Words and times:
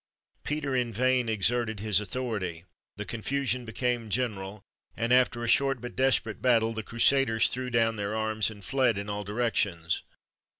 Peter 0.43 0.75
in 0.75 0.91
vain 0.91 1.29
exerted 1.29 1.79
his 1.79 1.99
authority; 1.99 2.65
the 2.97 3.05
confusion 3.05 3.65
became 3.65 4.09
general, 4.09 4.63
and 4.97 5.13
after 5.13 5.43
a 5.43 5.47
short 5.47 5.79
but 5.79 5.95
desperate 5.95 6.41
battle, 6.41 6.73
the 6.73 6.81
Crusaders 6.81 7.49
threw 7.49 7.69
down 7.69 7.97
their 7.97 8.15
arms, 8.15 8.49
and 8.49 8.65
fled 8.65 8.97
in 8.97 9.09
all 9.11 9.23
directions. 9.23 10.01